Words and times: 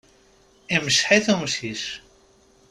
Imceḥ-it 0.75 1.25
umcic. 1.33 1.83